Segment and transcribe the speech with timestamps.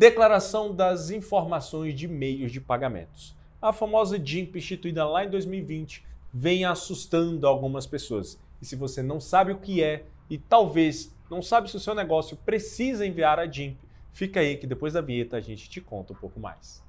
[0.00, 3.36] Declaração das Informações de Meios de Pagamentos.
[3.60, 6.02] A famosa DIMP, instituída lá em 2020,
[6.32, 8.40] vem assustando algumas pessoas.
[8.62, 11.94] E se você não sabe o que é e talvez não sabe se o seu
[11.94, 13.76] negócio precisa enviar a DIMP,
[14.10, 16.82] fica aí que depois da vinheta a gente te conta um pouco mais.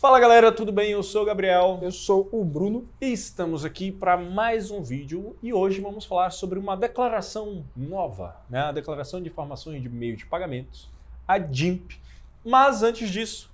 [0.00, 0.92] Fala galera, tudo bem?
[0.92, 1.78] Eu sou o Gabriel.
[1.82, 2.88] Eu sou o Bruno.
[3.02, 8.34] E estamos aqui para mais um vídeo e hoje vamos falar sobre uma declaração nova,
[8.48, 8.60] né?
[8.60, 10.88] a Declaração de Informações de Meio de Pagamentos,
[11.28, 12.00] a DIMP.
[12.42, 13.50] Mas antes disso,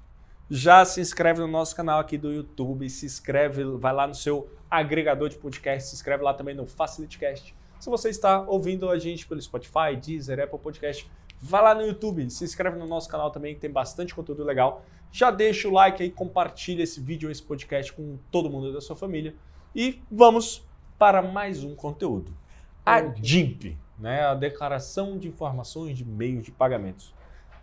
[0.48, 4.48] já se inscreve no nosso canal aqui do YouTube, se inscreve, vai lá no seu
[4.70, 7.56] agregador de podcast, se inscreve lá também no FacilityCast.
[7.80, 11.10] Se você está ouvindo a gente pelo Spotify, Deezer, Apple Podcast,
[11.40, 14.84] vai lá no YouTube, se inscreve no nosso canal também, que tem bastante conteúdo legal.
[15.12, 18.94] Já deixa o like aí, compartilha esse vídeo, esse podcast com todo mundo da sua
[18.96, 19.34] família.
[19.74, 20.66] E vamos
[20.98, 22.36] para mais um conteúdo.
[22.84, 27.14] A DIMP, né, a Declaração de Informações de Meios de Pagamentos.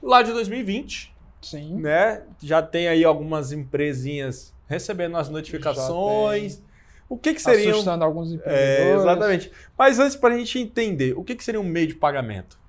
[0.02, 1.76] Lá de 2020, Sim.
[1.80, 6.62] né, já tem aí algumas empresinhas recebendo as notificações.
[7.08, 7.72] O que, que seriam...
[7.74, 9.02] Assustando alguns É, empreendedores.
[9.02, 9.52] exatamente.
[9.78, 12.60] Mas antes, para a gente entender, o que, que seria um meio de pagamento?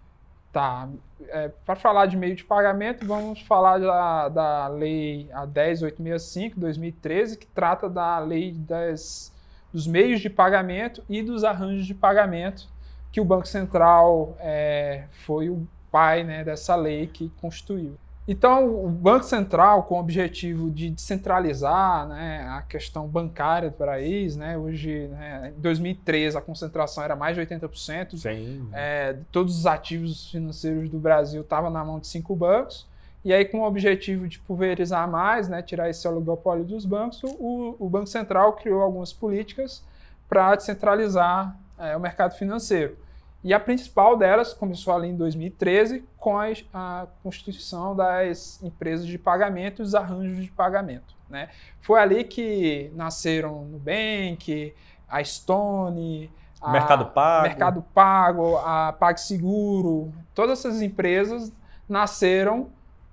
[0.55, 0.89] Tá.
[1.31, 7.39] É, Para falar de meio de pagamento, vamos falar da, da Lei a 10865, 2013,
[7.39, 9.35] que trata da lei das,
[9.73, 12.69] dos meios de pagamento e dos arranjos de pagamento,
[13.11, 17.97] que o Banco Central é, foi o pai né, dessa lei que constituiu.
[18.27, 24.35] Então, o Banco Central, com o objetivo de descentralizar né, a questão bancária do país,
[24.35, 28.69] né, hoje, né, em 2013, a concentração era mais de 80%, Sim.
[28.73, 32.87] é, todos os ativos financeiros do Brasil estavam na mão de cinco bancos.
[33.23, 37.77] E aí, com o objetivo de pulverizar mais, né, tirar esse oligopólio dos bancos, o,
[37.79, 39.83] o Banco Central criou algumas políticas
[40.29, 42.97] para descentralizar é, o mercado financeiro.
[43.45, 49.83] E a principal delas começou ali em 2013 com a, constituição das empresas de pagamento
[49.83, 51.15] e os arranjos de pagamento.
[51.29, 51.51] Né?
[51.81, 54.73] Foi ali que nasceram o Nubank,
[55.07, 57.43] a Stone, a Mercado Pago.
[57.47, 61.53] Mercado Pago, a PagSeguro, todas essas empresas
[61.89, 62.71] nasceram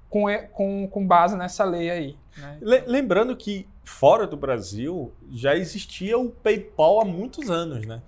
[0.09, 2.17] com, com, com base nessa lei aí.
[2.37, 2.57] né?
[2.61, 8.01] Le- Lembrando que fora do Brasil já existia o PayPal há muitos anos, né?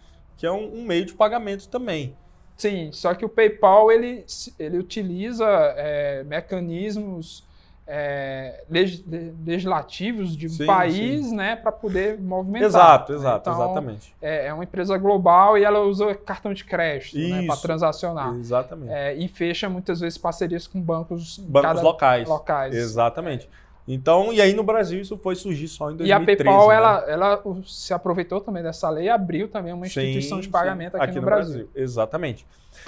[0.43, 2.17] Que é um, um meio de pagamento também.
[2.57, 4.25] Sim, só que o PayPal ele,
[4.59, 5.45] ele utiliza
[5.77, 7.45] é, mecanismos
[7.87, 12.67] é, leg- le- legislativos de um Sim, país né, para poder movimentar.
[12.67, 13.17] Exato, né?
[13.19, 14.15] exato, Então, exatamente.
[14.21, 18.35] É, é uma empresa global e ela usa cartão de crédito né, para transacionar.
[18.35, 18.91] Exatamente.
[18.91, 22.27] É, e fecha muitas vezes parcerias com bancos, Bancos locais.
[22.27, 22.75] locais.
[22.75, 23.49] Exatamente.
[23.87, 26.09] Então, e aí no Brasil isso foi surgir só em 2013.
[26.09, 26.75] E a PayPal, né?
[26.75, 30.95] ela, ela se aproveitou também dessa lei e abriu também uma instituição Sim, de pagamento
[30.95, 31.69] aqui, no, Brasil.
[31.75, 32.45] Exatamente.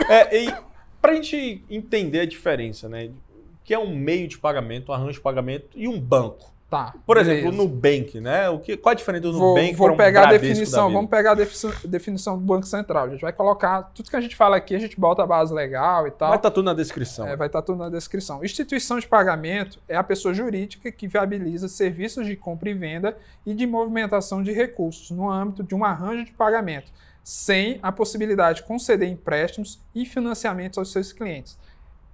[0.10, 0.54] É, e
[1.02, 3.08] para a gente entender a diferença, né?
[3.08, 6.55] O que é um meio de pagamento, um arranjo de pagamento e um banco.
[6.68, 6.96] Tá.
[7.06, 7.34] Por beleza.
[7.34, 8.50] exemplo, o Nubank, né?
[8.50, 11.10] O que, qual a diferença do Vou, Nubank vou para um pegar a definição, vamos
[11.12, 13.06] pegar a defi- definição do Banco Central.
[13.06, 15.54] A gente vai colocar tudo que a gente fala aqui, a gente bota a base
[15.54, 16.30] legal e tal.
[16.30, 17.28] Vai estar tudo na descrição.
[17.28, 18.44] É, vai estar tudo na descrição.
[18.44, 23.16] Instituição de pagamento é a pessoa jurídica que viabiliza serviços de compra e venda
[23.46, 26.92] e de movimentação de recursos no âmbito de um arranjo de pagamento,
[27.24, 31.58] sem a possibilidade de conceder empréstimos e financiamentos aos seus clientes.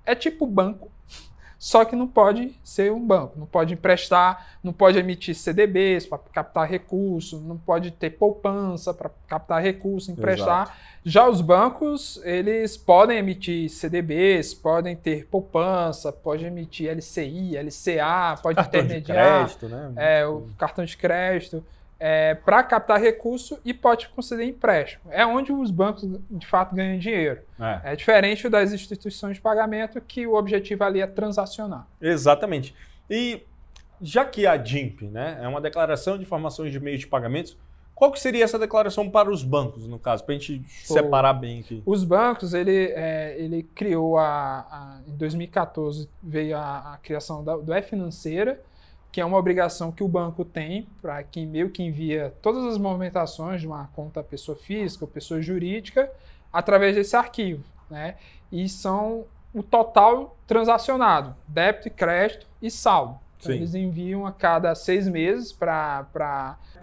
[0.05, 0.91] É tipo banco,
[1.61, 6.17] só que não pode ser um banco, não pode emprestar, não pode emitir CDBs para
[6.17, 10.75] captar recurso, não pode ter poupança para captar recurso, emprestar.
[11.05, 18.55] Já os bancos, eles podem emitir CDBs, podem ter poupança, pode emitir LCI, LCA, pode
[18.55, 19.93] Cartão de intermediar crédito, né?
[19.97, 21.63] é, o cartão de crédito,
[22.03, 25.03] é, para captar recurso e pode conceder empréstimo.
[25.11, 27.41] É onde os bancos, de fato, ganham dinheiro.
[27.59, 31.85] É, É diferente das instituições de pagamento, que o objetivo ali é transacionar.
[32.01, 32.73] exatamente.
[33.07, 33.43] E
[34.01, 37.55] já que a DIMP né, é uma declaração de informações de meios de pagamentos,
[37.93, 41.59] qual que seria essa declaração para os bancos, no caso, para a gente separar bem
[41.59, 41.83] aqui?
[41.85, 44.25] Os bancos, ele, é, ele criou a,
[44.71, 48.59] a- em 2014 veio a, a criação da, do E-Financeira,
[49.11, 52.77] que é uma obrigação que o banco tem para quem meio que envia todas as
[52.77, 56.09] movimentações de uma conta pessoa física ou pessoa jurídica
[56.51, 58.15] através desse arquivo, né?
[58.51, 63.19] E são o total transacionado, débito e crédito e saldo.
[63.37, 66.05] Então, eles enviam a cada seis meses para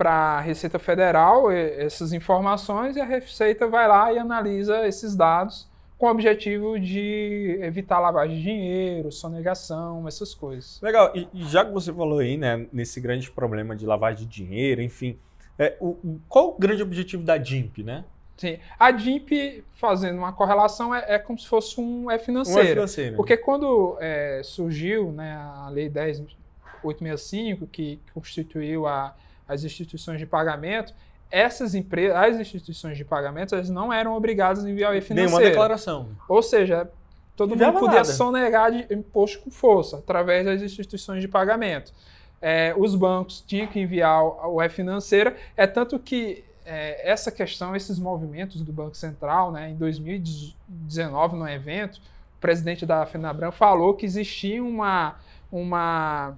[0.00, 6.06] a Receita Federal essas informações e a Receita vai lá e analisa esses dados com
[6.06, 10.80] o objetivo de evitar lavagem de dinheiro, sonegação, essas coisas.
[10.80, 11.12] Legal.
[11.14, 14.80] E, e já que você falou aí, né, nesse grande problema de lavagem de dinheiro,
[14.80, 15.18] enfim,
[15.58, 18.04] é, o, qual o grande objetivo da DIMP, né?
[18.36, 18.60] Sim.
[18.78, 22.60] A DIMP, fazendo uma correlação, é, é como se fosse um F financeiro.
[22.60, 23.16] Um F financeiro.
[23.16, 29.16] Porque quando é, surgiu né, a Lei 10.865, que constituiu a,
[29.48, 30.94] as instituições de pagamento,
[31.30, 35.30] essas empresas, as instituições de pagamento, elas não eram obrigadas a enviar o financeiro.
[35.30, 36.08] Nenhuma declaração.
[36.28, 36.90] Ou seja,
[37.36, 38.04] todo mundo podia nada.
[38.04, 41.92] sonegar de imposto com força, através das instituições de pagamento.
[42.40, 47.74] É, os bancos tinham que enviar o E financeira, é tanto que é, essa questão,
[47.74, 51.96] esses movimentos do Banco Central, né, em 2019, no evento,
[52.36, 55.16] o presidente da FENABRAN falou que existia uma,
[55.50, 56.36] uma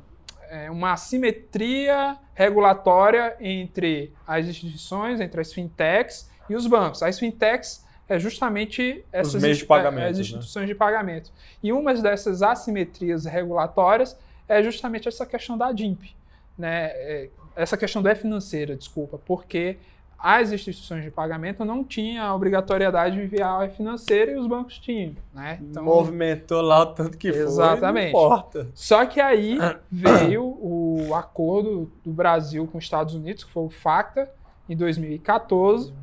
[0.70, 7.02] uma assimetria regulatória entre as instituições, entre as fintechs e os bancos.
[7.02, 10.22] As fintechs é justamente essas de pagamento, as né?
[10.22, 10.72] instituições né?
[10.72, 11.32] de pagamento.
[11.62, 14.18] E uma dessas assimetrias regulatórias
[14.48, 16.14] é justamente essa questão da DIMP,
[16.58, 16.86] né?
[16.86, 19.76] É, essa questão da financeira, desculpa, porque
[20.22, 24.78] as instituições de pagamento não tinham a obrigatoriedade de enviar a financeira e os bancos
[24.78, 25.16] tinham.
[25.32, 25.58] Né?
[25.62, 28.12] Então, Movimentou lá o tanto que exatamente.
[28.12, 28.68] foi, não importa.
[28.74, 29.58] Só que aí
[29.90, 34.30] veio o acordo do Brasil com os Estados Unidos, que foi o FACTA,
[34.68, 35.94] em 2014.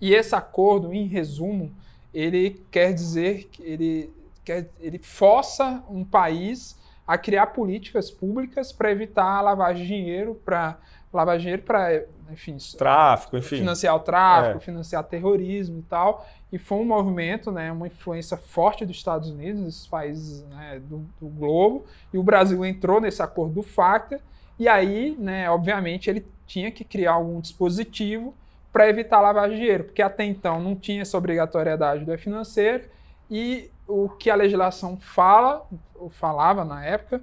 [0.00, 1.72] E esse acordo, em resumo,
[2.14, 4.12] ele quer dizer que ele,
[4.44, 10.40] quer, ele força um país a criar políticas públicas para evitar a lavagem de dinheiro,
[10.44, 10.78] para
[11.12, 14.60] lavar dinheiro para, enfim, tráfico, enfim, financiar o tráfico, é.
[14.60, 16.26] financiar terrorismo e tal.
[16.52, 20.98] E foi um movimento, né, uma influência forte dos Estados Unidos, desses países né, do,
[21.20, 21.86] do, globo.
[22.12, 24.20] E o Brasil entrou nesse acordo do FACTA.
[24.58, 28.34] E aí, né, obviamente, ele tinha que criar algum dispositivo
[28.72, 32.84] para evitar lavagem de dinheiro, porque até então não tinha essa obrigatoriedade do financeiro.
[33.30, 37.22] E o que a legislação fala, ou falava na época,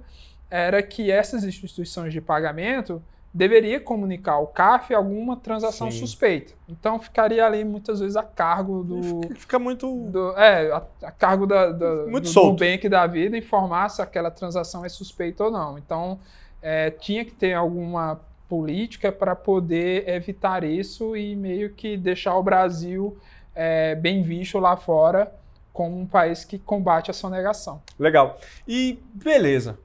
[0.50, 5.98] era que essas instituições de pagamento deveria comunicar ao CAF alguma transação Sim.
[5.98, 6.52] suspeita.
[6.68, 9.34] Então ficaria ali muitas vezes a cargo do.
[9.36, 10.06] Fica muito.
[10.08, 12.64] Do, é, a, a cargo da, da, muito do solto.
[12.64, 15.78] Nubank da vida informar se aquela transação é suspeita ou não.
[15.78, 16.18] Então
[16.60, 22.42] é, tinha que ter alguma política para poder evitar isso e meio que deixar o
[22.42, 23.16] Brasil
[23.54, 25.32] é, bem visto lá fora
[25.72, 27.80] como um país que combate a sonegação.
[27.96, 28.40] Legal.
[28.66, 29.78] E beleza.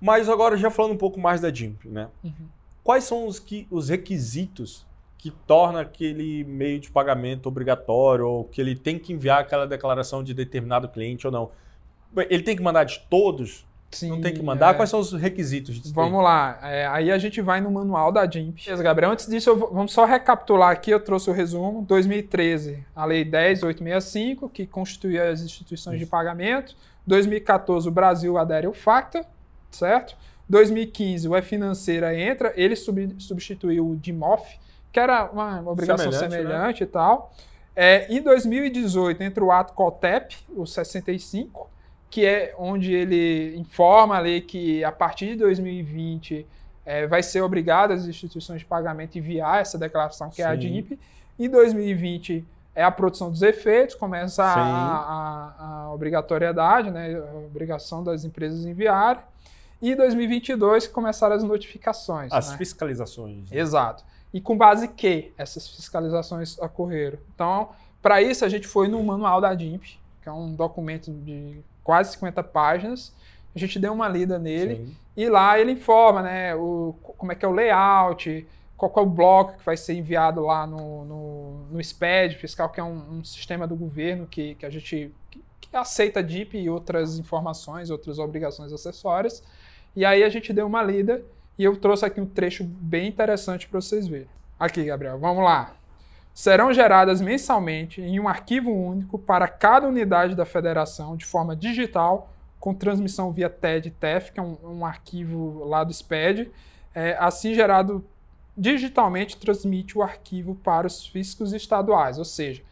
[0.00, 2.06] Mas agora já falando um pouco mais da DIMP, né?
[2.22, 2.57] Uhum
[2.88, 4.86] quais são os, que, os requisitos
[5.18, 10.24] que torna aquele meio de pagamento obrigatório ou que ele tem que enviar aquela declaração
[10.24, 11.50] de determinado cliente ou não?
[12.30, 13.66] Ele tem que mandar de todos?
[13.90, 14.70] Sim, não tem que mandar?
[14.70, 14.74] É...
[14.74, 15.90] Quais são os requisitos?
[15.90, 16.58] Vamos lá.
[16.62, 18.58] É, aí a gente vai no manual da DIMP.
[18.82, 20.90] Gabriel, antes disso, vou, vamos só recapitular aqui.
[20.90, 21.82] Eu trouxe o resumo.
[21.82, 26.06] 2013, a Lei 10.865, que constituía as instituições Isso.
[26.06, 26.74] de pagamento.
[27.06, 29.26] 2014, o Brasil adere ao FACTA,
[29.70, 30.16] certo?
[30.48, 34.58] 2015, o E-Financeira entra, ele sub, substituiu o DIMOF,
[34.90, 36.38] que era uma obrigação semelhante, né?
[36.38, 36.86] semelhante né?
[36.86, 37.32] e tal.
[37.76, 41.70] É, em 2018, entra o ato COTEP, o 65,
[42.10, 46.46] que é onde ele informa ali que a partir de 2020
[46.84, 50.42] é, vai ser obrigado as instituições de pagamento enviar essa declaração, que Sim.
[50.42, 50.98] é a DIMP.
[51.38, 58.02] Em 2020 é a produção dos efeitos, começa a, a, a, obrigatoriedade, né, a obrigação
[58.02, 59.22] das empresas enviarem.
[59.80, 62.32] E 2022 começaram as notificações.
[62.32, 62.56] As né?
[62.58, 63.50] fiscalizações.
[63.50, 63.58] Né?
[63.58, 64.04] Exato.
[64.32, 67.18] E com base que essas fiscalizações ocorreram?
[67.34, 67.70] Então,
[68.02, 72.12] para isso, a gente foi no manual da DIMP, que é um documento de quase
[72.12, 73.12] 50 páginas.
[73.54, 74.96] A gente deu uma lida nele Sim.
[75.16, 79.06] e lá ele informa né, o, como é que é o layout, qual é o
[79.06, 83.24] bloco que vai ser enviado lá no, no, no SPED fiscal, que é um, um
[83.24, 88.18] sistema do governo que, que a gente que, que aceita DIP e outras informações, outras
[88.18, 89.42] obrigações acessórias.
[89.94, 91.22] E aí a gente deu uma lida
[91.58, 94.28] e eu trouxe aqui um trecho bem interessante para vocês verem.
[94.58, 95.74] Aqui, Gabriel, vamos lá.
[96.32, 102.30] Serão geradas mensalmente em um arquivo único para cada unidade da federação de forma digital,
[102.60, 106.50] com transmissão via TED TEF, que é um, um arquivo lá do SPED.
[106.94, 108.04] É, assim gerado
[108.56, 112.62] digitalmente, transmite o arquivo para os fiscos estaduais, ou seja,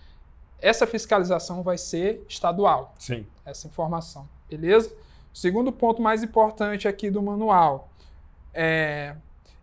[0.61, 2.95] essa fiscalização vai ser estadual.
[2.99, 3.25] Sim.
[3.45, 4.93] Essa informação, beleza?
[5.37, 7.91] Segundo ponto mais importante aqui do manual.
[8.55, 9.15] É,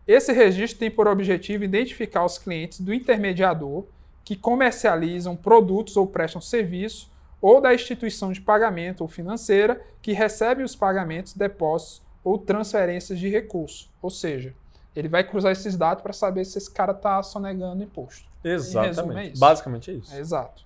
[0.07, 3.83] esse registro tem por objetivo identificar os clientes do intermediador
[4.23, 7.11] que comercializam produtos ou prestam serviço
[7.41, 13.27] ou da instituição de pagamento ou financeira que recebe os pagamentos, depósitos ou transferências de
[13.27, 13.89] recurso.
[13.99, 14.53] Ou seja,
[14.95, 18.29] ele vai cruzar esses dados para saber se esse cara está sonegando imposto.
[18.43, 19.37] Exatamente.
[19.37, 19.39] é.
[19.39, 20.13] Basicamente é isso.
[20.13, 20.63] É exato.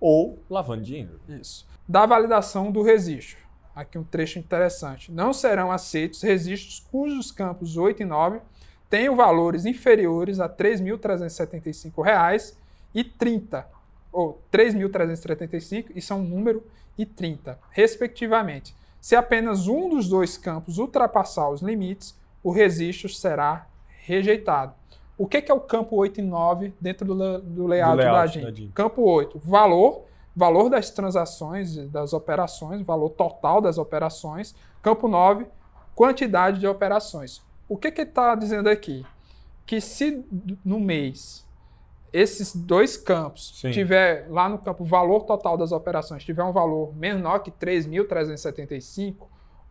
[0.00, 1.20] Ou lavando dinheiro.
[1.28, 1.64] Isso.
[1.88, 3.43] Da validação do registro.
[3.74, 5.10] Aqui um trecho interessante.
[5.10, 8.40] Não serão aceitos registros cujos campos 8 e 9
[8.94, 12.54] tenham valores inferiores a R$ 3.375,30
[12.94, 13.66] e 30,
[14.12, 16.62] ou 3.375, isso é um número,
[16.96, 18.72] e 30, respectivamente.
[19.00, 23.66] Se apenas um dos dois campos ultrapassar os limites, o registro será
[24.04, 24.72] rejeitado.
[25.18, 28.26] O que, é o campo 8 e 9 dentro do, layout, Do layout da?
[28.26, 28.70] GIMP.
[28.72, 30.04] Campo 8, valor,
[30.34, 34.54] valor das transações, das operações, valor total das operações.
[34.82, 35.46] Campo 9,
[35.94, 37.42] quantidade de operações.
[37.68, 39.04] O que que ele está dizendo aqui?
[39.64, 40.24] Que se
[40.64, 41.44] no mês
[42.12, 43.72] esses dois campos Sim.
[43.72, 49.26] tiver lá no campo valor total das operações tiver um valor menor que 3.375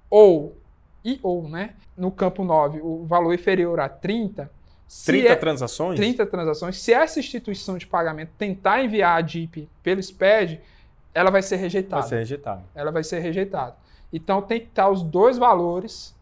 [0.09, 0.57] ou
[1.05, 4.49] e ou, né, no campo 9 o valor inferior a 30,
[4.93, 5.99] se 30 é- transações?
[5.99, 10.61] 30 transações, se essa instituição de pagamento tentar enviar a DIP pelo SPED,
[11.15, 12.63] ela vai ser rejeitada Vai ser rejeitado.
[12.75, 13.75] ela vai ser rejeitada.
[14.13, 16.15] Então tem que estar os dois valores,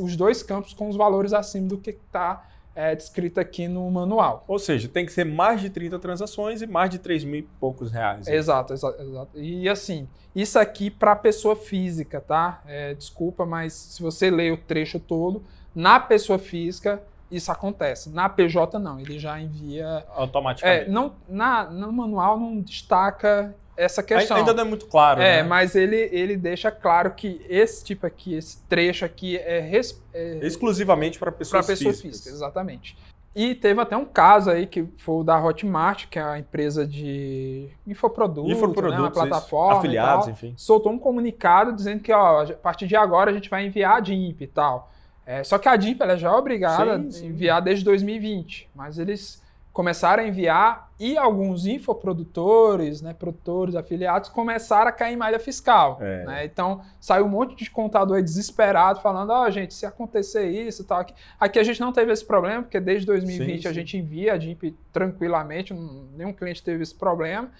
[0.00, 2.48] os dois campos com os valores acima do que está
[2.96, 4.44] descrito aqui no manual.
[4.46, 7.42] Ou seja, tem que ser mais de 30 transações e mais de 3 mil e
[7.58, 8.28] poucos reais.
[8.28, 9.40] Exato, exato, exato.
[9.40, 12.62] E assim, isso aqui para pessoa física, tá?
[12.64, 15.42] É, desculpa, mas se você ler o trecho todo,
[15.74, 18.10] na pessoa física isso acontece.
[18.10, 19.84] Na PJ não, ele já envia.
[19.84, 20.90] É, Automaticamente.
[20.90, 24.36] não, na, no manual não destaca essa questão.
[24.36, 25.20] Ainda não é muito claro.
[25.20, 25.48] É, né?
[25.48, 30.38] mas ele, ele deixa claro que esse tipo aqui, esse trecho aqui é, res, é
[30.42, 32.16] Exclusivamente para para pessoas pessoa físicas.
[32.18, 32.96] física, exatamente.
[33.36, 36.84] E teve até um caso aí que foi o da Hotmart, que é a empresa
[36.84, 40.54] de infoprodutos, Infoprodutos, né, uma plataforma afiliados, tal, enfim.
[40.56, 44.00] soltou um comunicado dizendo que ó, a partir de agora a gente vai enviar a
[44.00, 44.90] DIMP e tal.
[45.28, 47.26] É, só que a DIMP ela já é obrigada Sim, a sim.
[47.26, 54.88] enviar desde 2020, mas eles começaram a enviar e alguns infoprodutores, né, produtores, afiliados, começaram
[54.88, 55.98] a cair em malha fiscal.
[56.00, 56.24] É.
[56.24, 56.44] né?
[56.46, 61.00] Então, saiu um monte de contador desesperado falando, ó, gente, se acontecer isso e tal.
[61.00, 64.32] Aqui, aqui a gente não teve esse problema, porque desde 2020 Sim, a gente envia
[64.32, 65.74] a DIMP tranquilamente,
[66.16, 67.50] nenhum cliente teve esse problema.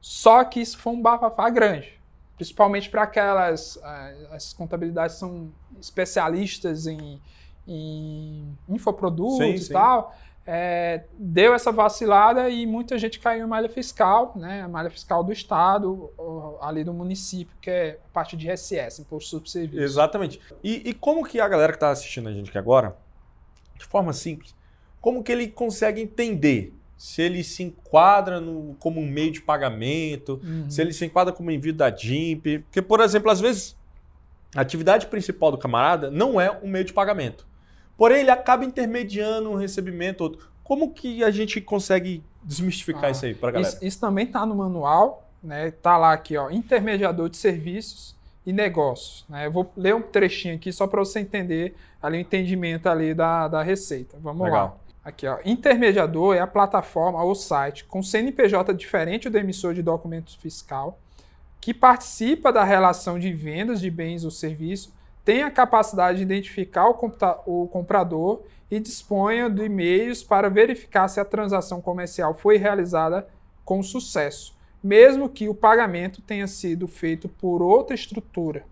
[0.00, 1.99] Só que isso foi um bafafá grande.
[2.40, 3.78] Principalmente para aquelas.
[4.30, 7.20] As contabilidades são especialistas em,
[7.68, 9.72] em infoprodutos Sim, e sim.
[9.74, 10.16] tal.
[10.46, 14.62] É, deu essa vacilada e muita gente caiu em malha fiscal, né?
[14.62, 16.10] A malha fiscal do Estado,
[16.62, 19.82] ali do município, que é a parte de ISS, Imposto sobre Serviço.
[19.82, 20.40] Exatamente.
[20.64, 22.96] E, e como que a galera que está assistindo a gente aqui agora,
[23.76, 24.54] de forma simples,
[24.98, 30.38] como que ele consegue entender se ele se enquadra no, como um meio de pagamento,
[30.44, 30.68] Uhum.
[30.68, 32.58] se ele se enquadra como envio da DIMP?
[32.58, 33.74] Porque, por exemplo, às vezes
[34.54, 37.46] a atividade principal do camarada não é um meio de pagamento.
[37.96, 40.46] Porém, ele acaba intermediando um recebimento outro.
[40.62, 43.72] Como que a gente consegue desmistificar Ah, isso aí para galera?
[43.72, 45.70] Isso, isso também está no manual, né?
[45.70, 48.14] Tá lá aqui, ó, intermediador de serviços
[48.44, 49.24] e negócios.
[49.26, 49.46] Né?
[49.46, 53.48] Eu vou ler um trechinho aqui só para você entender ali o entendimento ali da,
[53.48, 54.18] da receita.
[54.20, 54.74] Vamos lá.
[55.04, 55.38] Aqui, ó.
[55.44, 60.98] Intermediador é a plataforma ou site com CNPJ diferente do emissor de documento fiscal
[61.60, 64.92] que participa da relação de vendas de bens ou serviços,
[65.24, 66.94] tem a capacidade de identificar o,
[67.46, 73.28] o comprador e disponha de e-mails para verificar se a transação comercial foi realizada
[73.64, 78.64] com sucesso, mesmo que o pagamento tenha sido feito por outra estrutura.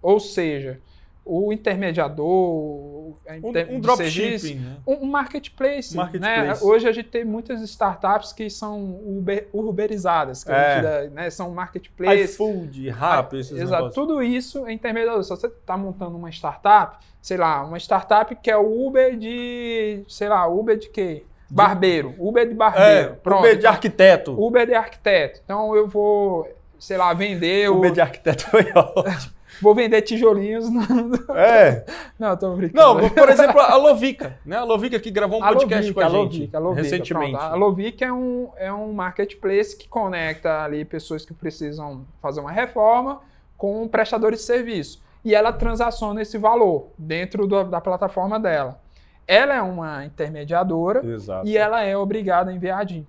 [0.00, 0.80] Ou seja,
[1.28, 4.76] o intermediador, a Um, um de dropshipping, né?
[4.86, 6.62] um, marketplace, Marketplace.
[6.62, 6.68] Né?
[6.68, 10.82] Hoje a gente tem muitas startups que são uber, uberizadas, que a É.
[10.82, 11.30] dá, né?
[11.30, 12.34] são marketplaces.
[12.34, 13.94] iFood, Rappi, esses Exato, negócios.
[13.94, 15.22] tudo isso é intermediador.
[15.24, 20.04] Se você está montando uma startup, sei lá, uma startup que é o Uber de,
[20.08, 21.24] sei lá, Uber de quê?
[21.50, 23.16] Barbeiro, Uber de É, barbeiro.
[23.22, 23.40] Pronto.
[23.40, 24.32] Uber de arquiteto.
[24.46, 25.40] Uber de arquiteto.
[25.44, 29.35] Então eu vou, sei lá, vender o, Uber de arquiteto foi ótimo.
[29.60, 30.68] Vou vender tijolinhos.
[30.70, 30.82] no-
[31.36, 31.84] É.
[32.18, 33.00] Não, tô brincando.
[33.02, 34.56] Não, por exemplo, a Lovica, né?
[34.56, 36.82] A Lovica que gravou um A podcast Lovica, com a a gente Lovica, a Lovica,
[36.82, 37.30] recentemente.
[37.32, 37.44] pronto.
[37.44, 42.52] A Lovica é um, é um marketplace que conecta ali pessoas que precisam fazer uma
[42.52, 43.20] reforma
[43.56, 45.02] com prestadores de serviço.
[45.24, 48.80] E ela transaciona esse valor dentro do- da plataforma dela.
[49.26, 51.46] Ela é uma intermediadora Exato.
[51.48, 53.08] e ela é obrigada a enviar a DIMP.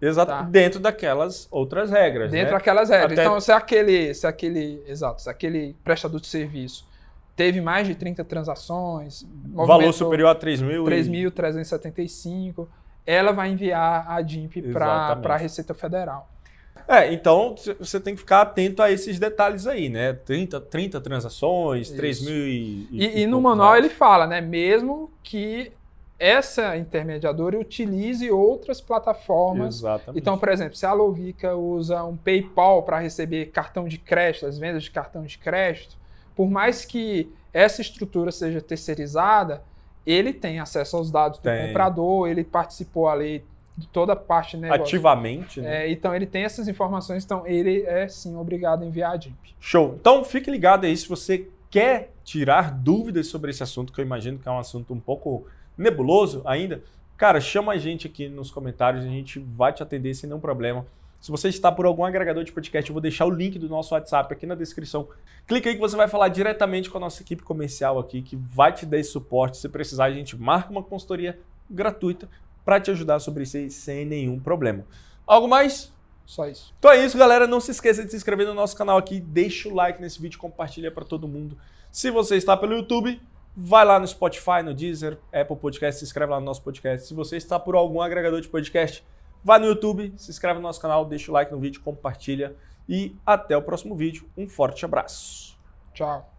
[0.00, 0.30] Exato.
[0.30, 0.42] Tá.
[0.42, 2.58] Dentro daquelas outras regras, Dentro né?
[2.58, 3.12] daquelas regras.
[3.12, 6.86] Até- Então, se aquele, se aquele, exato, se aquele prestador de serviço
[7.34, 10.82] teve mais de 30 transações, Valor superior a 3 mil.
[10.82, 12.68] e- 3.375,
[13.06, 16.28] ela vai enviar a DIMP para a Receita Federal.
[16.86, 20.14] É, então você tem que ficar atento a esses detalhes aí, né?
[20.14, 21.96] 30, 30 transações, Isso.
[21.96, 22.88] 3 mil e.
[22.90, 24.40] E, e no poucos manual ele fala, né?
[24.40, 25.70] Mesmo que
[26.18, 29.76] essa intermediadora utilize outras plataformas.
[29.76, 30.20] Exatamente.
[30.20, 34.58] Então, por exemplo, se a Lovica usa um PayPal para receber cartão de crédito, as
[34.58, 35.96] vendas de cartão de crédito,
[36.34, 39.62] por mais que essa estrutura seja terceirizada,
[40.04, 41.68] ele tem acesso aos dados do Tem.
[41.68, 43.44] comprador, ele participou ali
[43.76, 44.82] de toda a parte negócio.
[44.82, 45.84] Ativamente, né?
[45.84, 49.54] É, então ele tem essas informações, então ele é sim obrigado a enviar a DIMP.
[49.60, 49.96] Show.
[50.00, 54.38] Então fique ligado aí se você quer tirar dúvidas sobre esse assunto, que eu imagino
[54.38, 55.46] que é um assunto um pouco
[55.78, 56.82] nebuloso ainda.
[57.16, 60.84] Cara, chama a gente aqui nos comentários, a gente vai te atender sem nenhum problema.
[61.20, 63.92] Se você está por algum agregador de podcast, eu vou deixar o link do nosso
[63.94, 65.08] WhatsApp aqui na descrição.
[65.46, 68.72] Clica aí que você vai falar diretamente com a nossa equipe comercial aqui, que vai
[68.72, 69.56] te dar esse suporte.
[69.56, 72.28] Se precisar, a gente marca uma consultoria gratuita
[72.64, 74.84] para te ajudar sobre isso aí sem nenhum problema.
[75.26, 75.92] Algo mais?
[76.24, 76.72] Só isso.
[76.78, 77.46] Então é isso, galera.
[77.46, 80.38] Não se esqueça de se inscrever no nosso canal aqui, deixa o like nesse vídeo,
[80.38, 81.58] compartilha para todo mundo.
[81.90, 83.20] Se você está pelo YouTube,
[83.60, 87.08] vai lá no Spotify, no Deezer, Apple Podcast, se inscreve lá no nosso podcast.
[87.08, 89.04] Se você está por algum agregador de podcast,
[89.42, 92.54] vai no YouTube, se inscreve no nosso canal, deixa o like no vídeo, compartilha
[92.88, 94.30] e até o próximo vídeo.
[94.36, 95.58] Um forte abraço.
[95.92, 96.37] Tchau.